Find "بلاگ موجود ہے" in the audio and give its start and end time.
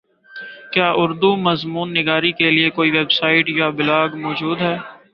3.77-4.75